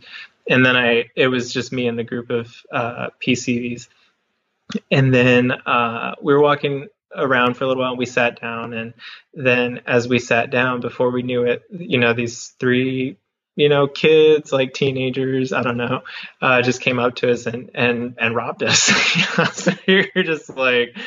[0.48, 3.88] and then I it was just me and the group of uh, PCVs
[4.92, 8.74] and then uh, we were walking around for a little while and we sat down
[8.74, 8.94] and
[9.34, 13.18] then as we sat down before we knew it you know these three
[13.56, 16.02] you know kids like teenagers i don't know
[16.42, 18.92] uh, just came up to us and and and robbed us.
[19.54, 20.98] So you're just like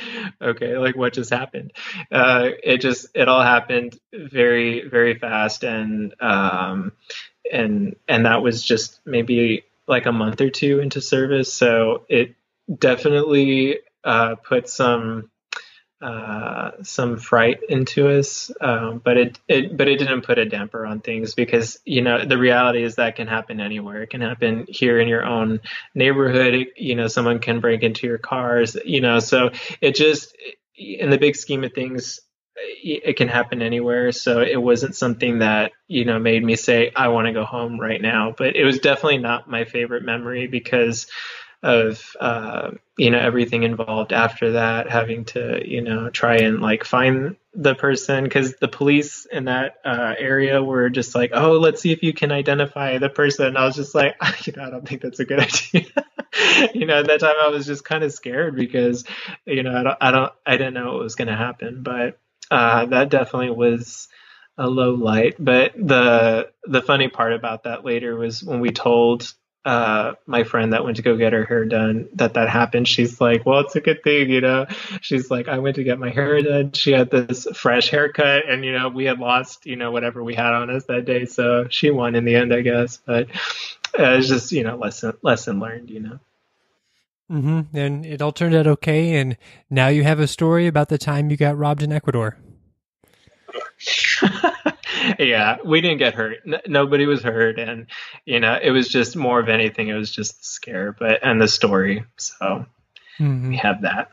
[0.40, 1.72] okay like what just happened?
[2.10, 6.92] Uh, it just it all happened very very fast and um
[7.52, 11.52] and and that was just maybe like a month or two into service.
[11.52, 12.34] So it
[12.76, 15.30] definitely uh, put some
[16.00, 20.86] uh, some fright into us, um, but it, it but it didn't put a damper
[20.86, 24.02] on things because you know the reality is that can happen anywhere.
[24.02, 25.60] It can happen here in your own
[25.96, 26.68] neighborhood.
[26.76, 28.76] You know, someone can break into your cars.
[28.84, 29.50] You know, so
[29.80, 30.36] it just
[30.76, 32.20] in the big scheme of things,
[32.56, 34.12] it can happen anywhere.
[34.12, 37.80] So it wasn't something that, you know, made me say, I want to go home
[37.80, 38.34] right now.
[38.36, 41.08] But it was definitely not my favorite memory because
[41.62, 46.84] of uh, you know everything involved after that having to you know try and like
[46.84, 51.80] find the person because the police in that uh, area were just like oh let's
[51.80, 53.56] see if you can identify the person.
[53.56, 54.14] I was just like
[54.46, 55.40] you know i don't think that's a good
[55.74, 55.86] idea.
[56.74, 59.04] You know at that time i was just kind of scared because
[59.46, 62.20] you know i don't i don't i didn't know what was going to happen but
[62.50, 64.08] uh, that definitely was
[64.56, 65.36] a low light.
[65.38, 69.32] But the the funny part about that later was when we told
[69.64, 72.88] uh, my friend that went to go get her hair done that that happened.
[72.88, 74.66] She's like well it's a good thing you know?
[75.00, 76.72] She's like i went to get my hair done.
[76.72, 80.34] She had this fresh haircut and you know we had lost you know whatever we
[80.34, 81.26] had on us that day.
[81.26, 82.98] So she won in the end i guess.
[82.98, 83.30] But
[83.98, 86.18] uh, it's just you know lesson lesson learned you know?
[87.30, 87.76] Mm-hmm.
[87.76, 89.16] and it all turned out okay.
[89.16, 89.36] And
[89.68, 92.38] now you have a story about the time you got robbed in ecuador
[95.18, 96.38] yeah, we didn't get hurt.
[96.46, 97.86] N- nobody was hurt, and
[98.24, 99.88] you know, it was just more of anything.
[99.88, 102.04] It was just the scare, but and the story.
[102.16, 102.66] So
[103.18, 103.48] mm-hmm.
[103.50, 104.10] we have that.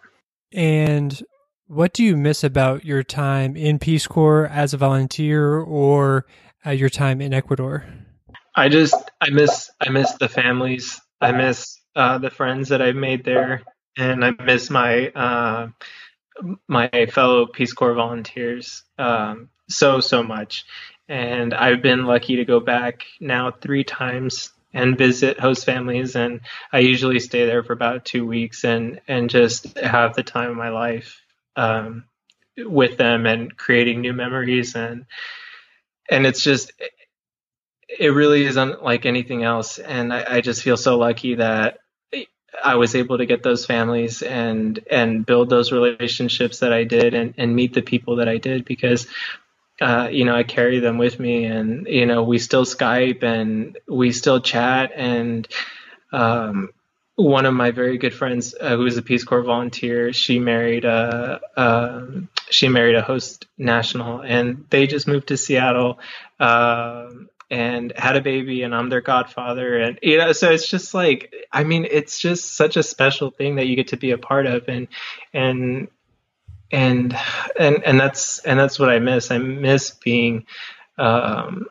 [0.52, 1.22] And
[1.68, 6.26] what do you miss about your time in Peace Corps as a volunteer, or
[6.66, 7.86] uh, your time in Ecuador?
[8.56, 11.02] I just I miss I miss the families.
[11.22, 13.64] I miss uh, the friends that I've made there,
[13.98, 15.68] and I miss my uh,
[16.68, 18.84] my fellow Peace Corps volunteers.
[18.98, 20.66] Um, so so much.
[21.08, 26.42] And I've been lucky to go back now three times and visit host families and
[26.72, 30.58] I usually stay there for about two weeks and and just have the time of
[30.58, 31.22] my life
[31.56, 32.04] um,
[32.58, 35.06] with them and creating new memories and
[36.10, 36.74] and it's just
[37.88, 41.80] it really is unlike anything else and I, I just feel so lucky that
[42.64, 47.14] I was able to get those families and and build those relationships that I did
[47.14, 49.08] and, and meet the people that I did because
[49.82, 53.78] uh, you know, I carry them with me and, you know, we still Skype and
[53.88, 54.92] we still chat.
[54.96, 55.48] And
[56.12, 56.70] um,
[57.16, 60.86] one of my very good friends, uh, who is a Peace Corps volunteer, she married
[60.86, 62.06] a, uh,
[62.50, 66.00] she married a host national and they just moved to Seattle.
[66.40, 67.10] Uh,
[67.52, 71.32] and had a baby and I'm their godfather and you know so it's just like
[71.52, 74.48] I mean it's just such a special thing that you get to be a part
[74.48, 74.88] of and
[75.32, 75.88] and
[76.72, 77.18] and
[77.60, 79.32] and and that's and that's what I miss.
[79.32, 80.46] I miss being
[80.98, 81.68] um,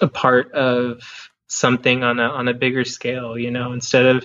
[0.00, 3.38] a part of something on a on a bigger scale.
[3.38, 4.24] You know, instead of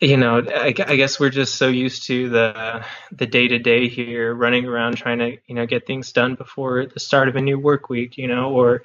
[0.00, 3.88] you know, I, I guess we're just so used to the the day to day
[3.88, 7.40] here, running around trying to you know get things done before the start of a
[7.40, 8.18] new work week.
[8.18, 8.82] You know, or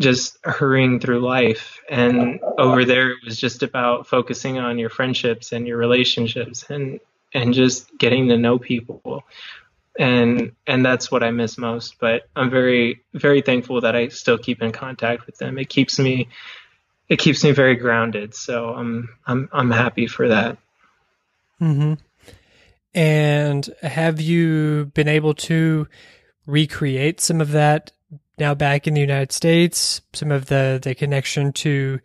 [0.00, 1.80] just hurrying through life.
[1.88, 7.00] And over there, it was just about focusing on your friendships and your relationships and
[7.34, 9.24] and just getting to know people
[9.98, 11.98] and and that's what I miss most.
[11.98, 15.58] But I'm very very thankful that I still keep in contact with them.
[15.58, 16.28] It keeps me
[17.08, 18.34] it keeps me very grounded.
[18.34, 20.58] So I'm I'm I'm happy for that.
[21.58, 21.94] Hmm.
[22.94, 25.86] And have you been able to
[26.46, 27.92] recreate some of that
[28.38, 30.00] now back in the United States?
[30.12, 32.00] Some of the the connection to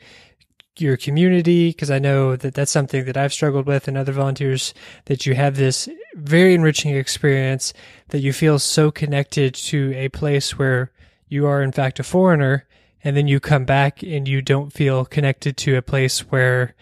[0.78, 4.74] your community because I know that that's something that I've struggled with and other volunteers
[5.06, 7.74] that you have this very enriching experience
[8.10, 10.92] that you feel so connected to a place where
[11.28, 12.68] you are in fact a foreigner
[13.04, 16.76] and then you come back and you don't feel connected to a place where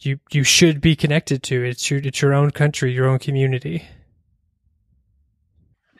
[0.00, 1.64] you you should be connected to.
[1.64, 3.86] It's your it's your own country your own community.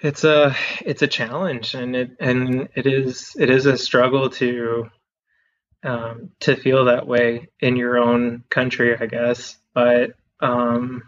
[0.01, 4.91] It's a it's a challenge and it and it is it is a struggle to
[5.85, 9.57] um, to feel that way in your own country, I guess.
[9.75, 11.03] But um,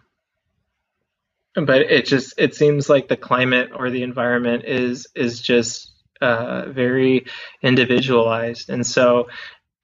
[1.55, 6.67] but it just it seems like the climate or the environment is is just uh,
[6.69, 7.27] very
[7.63, 9.29] individualized, and so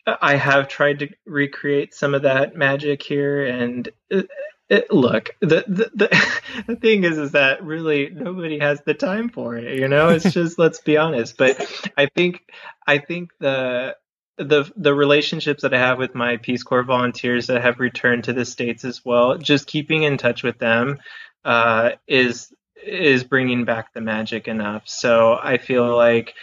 [0.07, 3.89] I have tried to recreate some of that magic here, and.
[4.11, 4.29] It,
[4.69, 6.31] it, look, the, the the
[6.67, 9.79] the thing is, is that really nobody has the time for it.
[9.79, 11.37] You know, it's just let's be honest.
[11.37, 12.41] But I think
[12.87, 13.97] I think the
[14.37, 18.33] the the relationships that I have with my Peace Corps volunteers that have returned to
[18.33, 20.99] the states as well, just keeping in touch with them
[21.45, 22.53] uh, is
[22.85, 24.89] is bringing back the magic enough.
[24.89, 26.35] So I feel like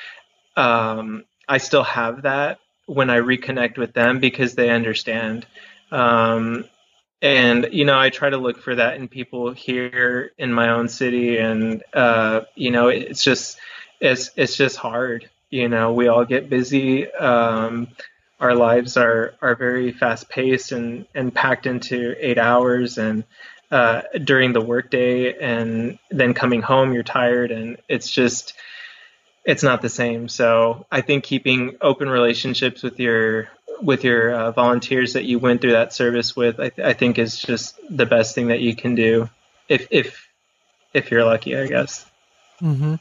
[0.56, 5.46] um, I still have that when I reconnect with them because they understand.
[5.92, 6.66] Um,
[7.22, 10.88] and you know, I try to look for that in people here in my own
[10.88, 13.58] city, and uh, you know, it's just
[14.00, 17.88] it's it's just hard you know we all get busy um,
[18.40, 23.24] our lives are are very fast paced and and packed into eight hours and
[23.72, 28.54] uh, during the workday and then coming home you're tired and it's just
[29.46, 30.28] it's not the same.
[30.28, 33.50] So i think keeping open relationships with your
[33.82, 37.18] with your uh, volunteers that you went through that service with I, th- I think
[37.18, 39.30] is just the best thing that you can do
[39.68, 40.28] if if
[40.94, 42.06] if you're lucky i guess.
[42.62, 42.96] Mm-hmm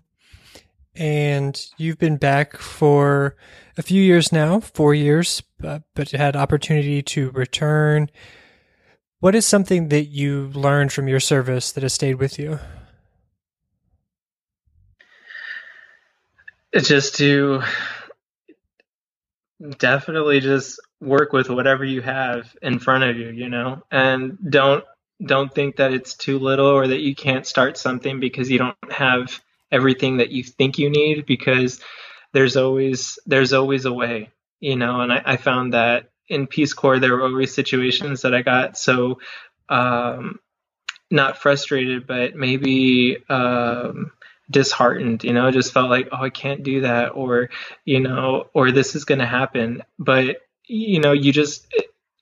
[0.98, 3.36] and you've been back for
[3.76, 8.10] a few years now, four years, uh, but had opportunity to return.
[9.20, 12.58] What is something that you learned from your service that has stayed with you?
[16.72, 17.62] It's just to
[19.78, 24.84] definitely just work with whatever you have in front of you, you know, and don't
[25.24, 28.76] don't think that it's too little or that you can't start something because you don't
[28.92, 29.40] have
[29.70, 31.80] everything that you think you need because
[32.32, 36.72] there's always there's always a way you know and I, I found that in peace
[36.74, 39.20] corps there were always situations that i got so
[39.68, 40.40] um,
[41.10, 44.12] not frustrated but maybe um,
[44.50, 47.50] disheartened you know just felt like oh i can't do that or
[47.84, 49.82] you know or this is going to happen.
[49.98, 51.66] But you know you just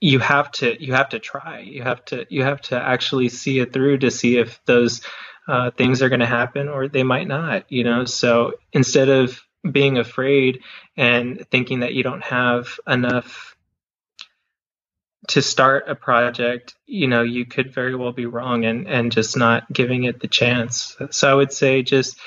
[0.00, 1.60] you have to you have to try.
[1.60, 5.02] You have to you have to actually see it through to see if those
[5.48, 8.04] uh, things are going to happen or they might not, you know.
[8.04, 9.40] So instead of
[9.70, 10.60] being afraid
[10.96, 13.56] and thinking that you don't have enough
[15.28, 19.36] to start a project, you know, you could very well be wrong and, and just
[19.36, 20.96] not giving it the chance.
[21.10, 22.18] So I would say just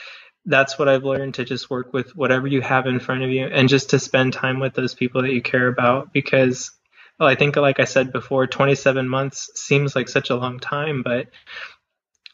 [0.46, 3.46] that's what I've learned to just work with whatever you have in front of you
[3.46, 6.72] and just to spend time with those people that you care about because
[7.20, 11.04] well, I think like I said before 27 months seems like such a long time
[11.04, 11.28] but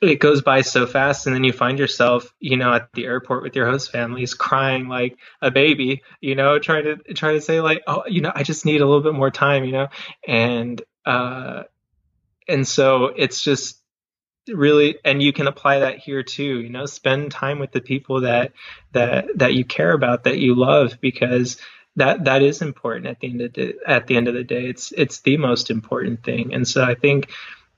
[0.05, 3.43] it goes by so fast and then you find yourself you know at the airport
[3.43, 7.61] with your host families crying like a baby you know trying to trying to say
[7.61, 9.87] like oh you know I just need a little bit more time you know?
[10.27, 11.63] And uh
[12.47, 13.81] and so it's just
[14.47, 16.85] really and you can apply that here too you know?
[16.85, 18.53] Spend time with the people that
[18.91, 21.57] that that you care about that you love because
[21.97, 24.65] that that is important at the end of the at the end of the day.
[24.65, 26.53] It's it's the most important thing.
[26.53, 27.29] And so i think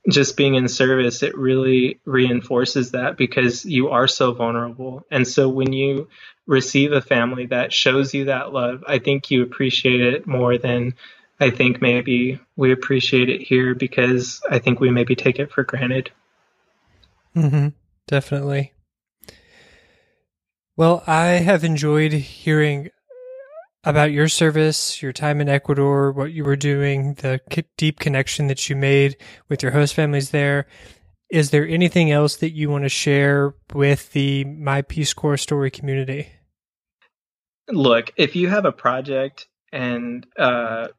[0.10, 5.49] just being in service it really reinforces that because you are so vulnerable and so
[5.49, 6.08] when you
[6.45, 10.93] receive a family that shows you that love i think you appreciate it more than
[11.39, 15.64] i think maybe we appreciate it here because i think we maybe take it for
[15.64, 16.12] granted
[17.38, 17.68] Mm-hmm.
[18.08, 18.74] Definitely.
[20.76, 22.89] Well, I have enjoyed hearing
[23.88, 27.40] about your service, your time in Ecuador, what you were doing, the
[27.78, 29.16] deep connection that you made
[29.48, 30.68] with your host families there.
[31.30, 35.72] Is there anything else that you want to share with the My Peace Corps story
[35.72, 36.28] community?
[37.70, 40.90] Look, if you have a project and uh,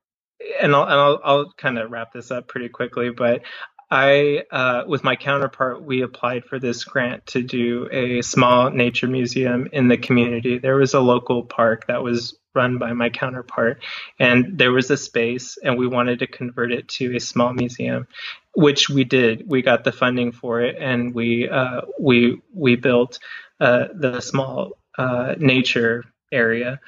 [0.58, 3.42] and I'll, and I'll, I'll kind of wrap this up pretty quickly, but
[3.90, 9.06] I, uh, with my counterpart, we applied for this grant to do a small nature
[9.06, 10.58] museum in the community.
[10.58, 13.82] There was a local park that was run by my counterpart,
[14.18, 18.06] and there was a space, and we wanted to convert it to a small museum,
[18.54, 19.48] which we did.
[19.48, 23.18] We got the funding for it, and we uh, we we built
[23.60, 26.80] uh, the small uh, nature area,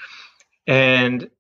[0.67, 1.31] and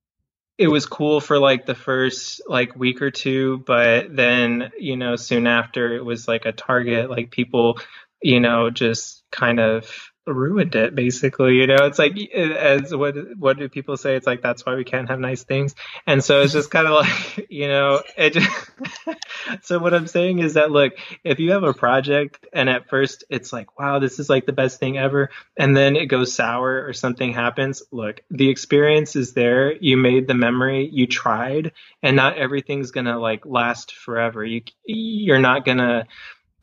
[0.60, 5.16] it was cool for like the first like week or two, but then, you know,
[5.16, 7.78] soon after it was like a target, like people,
[8.20, 11.84] you know, just kind of ruined it basically you know?
[11.86, 14.16] It's like as what what do people say?
[14.16, 15.74] It's like that's why we can't have nice things.
[16.06, 18.70] And so it's just kind of like you know it just,
[19.62, 20.92] so what i'm saying is that look
[21.24, 24.52] if you have a project and at first it's like wow this is like the
[24.52, 29.32] best thing ever and then it goes sour or something happens look the experience is
[29.32, 29.74] there.
[29.74, 30.88] You made the memory.
[30.92, 31.72] You tried
[32.02, 34.44] and not everything's gonna like last forever.
[34.44, 36.06] You you're not gonna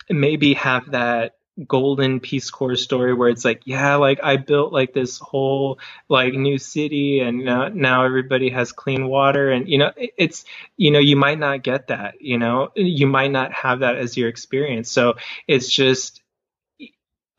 [0.10, 1.37] maybe have that
[1.68, 5.78] golden peace corps story where it's like yeah like i built like this whole
[6.10, 9.52] like new city and now, now everybody has clean water.
[9.52, 10.46] And you know it's
[10.78, 14.18] you know you might not get that you know you might not have that as
[14.18, 14.92] your experience.
[14.92, 15.16] So
[15.48, 16.22] it's just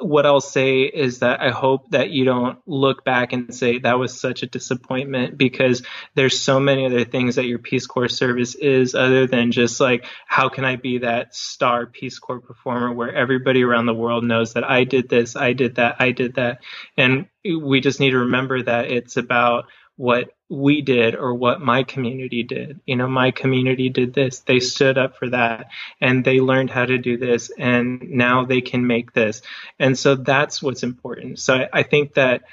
[0.01, 3.99] what I'll say is that I hope that you don't look back and say that
[3.99, 5.83] was such a disappointment because
[6.15, 10.05] there's so many other things that your Peace Corps service is other than just like,
[10.27, 14.53] how can I be that star Peace Corps performer where everybody around the world knows
[14.53, 16.61] that I did this, I did that, I did that.
[16.97, 21.83] And we just need to remember that it's about what we did or what my
[21.83, 22.81] community did.
[22.87, 24.41] You know, my community did this.
[24.41, 25.69] They stood up for that
[26.01, 29.43] and they learned how to do this and now they can make this.
[29.79, 31.39] And so that's what's important.
[31.39, 32.45] So I, I think that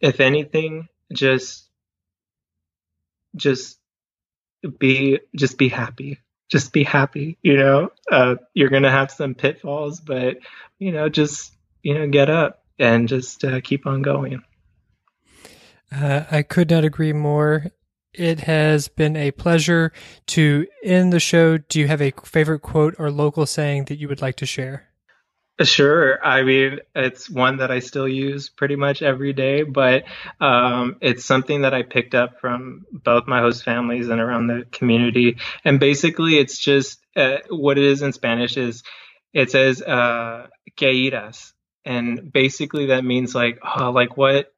[0.00, 1.68] if anything, just,
[3.34, 3.78] just
[4.78, 6.20] be, just be happy.
[6.50, 7.36] Just be happy.
[7.42, 10.36] You know, uh, you're going to have some pitfalls, but,
[10.78, 14.44] you know, just, you know, get up and just uh, keep on going.
[15.94, 17.66] Uh, I could not agree more.
[18.12, 19.92] It has been a pleasure
[20.28, 21.58] to end the show.
[21.58, 24.88] Do you have a favorite quote or local saying that you would like to share?
[25.62, 26.24] Sure.
[26.24, 30.02] I mean, it's one that I still use pretty much every day, but
[30.40, 34.66] um, it's something that I picked up from both my host families and around the
[34.72, 35.36] community.
[35.64, 38.82] And basically, it's just uh, what it is in Spanish is
[39.32, 41.52] it says uh, "que iras,"
[41.84, 44.53] and basically that means like, oh, like what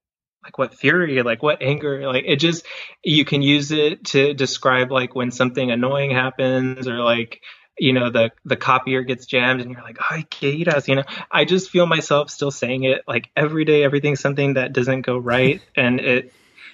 [0.47, 2.65] like what fury like what anger like it just
[3.03, 7.43] you can use it to describe like when something annoying happens or like
[7.77, 11.03] you know the the copier gets jammed and you're like ay queiras you know?
[11.31, 15.19] I just feel myself still saying it like every day everything's something that doesn't go
[15.19, 16.33] right and it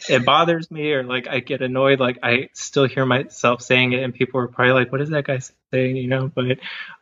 [0.08, 4.02] it bothers me or like i get annoyed like i still hear myself saying it
[4.02, 5.40] and people are probably like what is that guy
[5.72, 5.96] saying?
[5.96, 6.30] you know?
[6.32, 6.58] But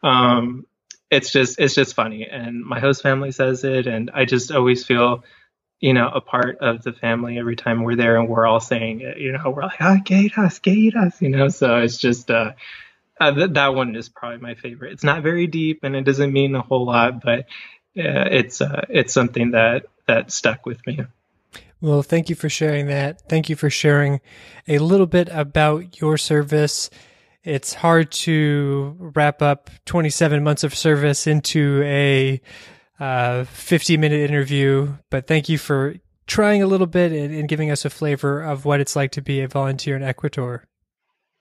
[0.07, 0.67] um
[1.11, 4.85] it's just it's just funny and my host family says it and i just always
[4.85, 5.25] feel
[5.81, 9.01] you know, a part of the family every time we're there and we're all saying
[9.01, 12.31] it, you know, we're like, ah, gate us, gate us, you know, so it's just,
[12.31, 12.53] uh,
[13.19, 14.93] uh th- that one is probably my favorite.
[14.93, 17.41] It's not very deep and it doesn't mean a whole lot, but
[17.97, 21.01] uh, it's, uh, it's something that, that stuck with me.
[21.81, 23.23] Well, thank you for sharing that.
[23.29, 24.21] Thank you for sharing
[24.69, 26.91] a little bit about your service.
[27.43, 32.43] It's hard to wrap up 27 months of service into a
[33.01, 35.95] uh, 50 minute interview, but thank you for
[36.27, 39.23] trying a little bit and, and giving us a flavor of what it's like to
[39.23, 40.65] be a volunteer in Ecuador.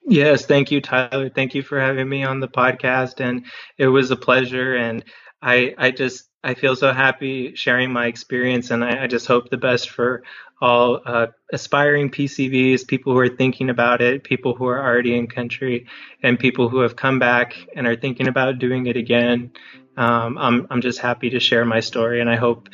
[0.07, 1.29] Yes, thank you, Tyler.
[1.29, 3.45] Thank you for having me on the podcast, and
[3.77, 4.75] it was a pleasure.
[4.75, 5.03] And
[5.41, 9.49] I, I just, I feel so happy sharing my experience, and I, I just hope
[9.49, 10.23] the best for
[10.61, 15.27] all uh, aspiring PCVs, people who are thinking about it, people who are already in
[15.27, 15.85] country,
[16.21, 19.51] and people who have come back and are thinking about doing it again.
[19.95, 22.69] Um, I'm, I'm just happy to share my story, and I hope,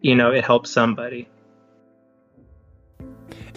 [0.00, 1.28] you know, it helps somebody.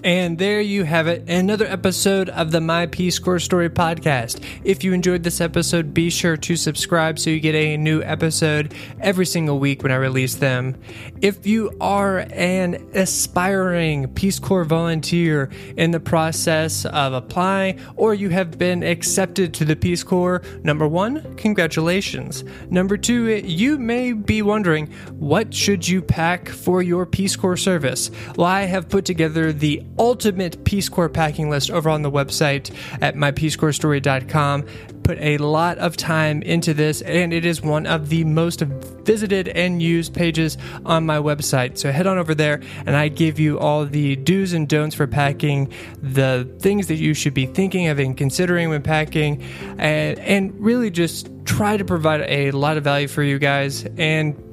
[0.06, 4.40] And there you have it, another episode of the My Peace Corps Story podcast.
[4.64, 8.76] If you enjoyed this episode, be sure to subscribe so you get a new episode
[9.02, 10.80] every single week when I release them.
[11.24, 18.30] If you are an aspiring Peace Corps volunteer in the process of applying, or you
[18.30, 22.44] have been accepted to the Peace Corps, number one, congratulations.
[22.70, 28.12] Number two, you may be wondering, what should you pack for your Peace Corps service?
[28.36, 32.74] Well, I have put together the ultimate Peace Corps packing list over on the website
[33.02, 34.66] at mypeacecorpsstory.com.
[35.04, 39.48] Put a lot of time into this, and it is one of the most visited
[39.50, 41.78] and used pages on my website.
[41.78, 45.06] So head on over there, and I give you all the do's and don'ts for
[45.06, 45.72] packing,
[46.02, 49.44] the things that you should be thinking of and considering when packing,
[49.78, 54.45] and, and really just try to provide a lot of value for you guys and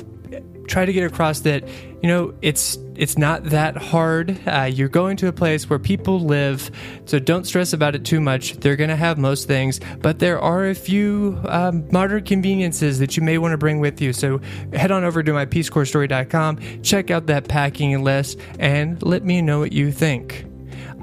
[0.73, 1.69] try to get across that
[2.03, 4.39] you know it's it's not that hard.
[4.47, 6.71] Uh, you're going to a place where people live
[7.05, 8.55] so don't stress about it too much.
[8.55, 13.17] They're going to have most things but there are a few um, modern conveniences that
[13.17, 14.15] you may want to bring with you.
[14.15, 14.41] So
[14.73, 19.73] head on over to mypeacecorpsstory.com check out that packing list and let me know what
[19.73, 20.47] you think.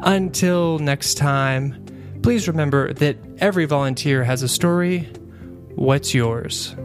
[0.01, 1.85] Until next time
[2.23, 5.01] please remember that every volunteer has a story.
[5.75, 6.75] What's yours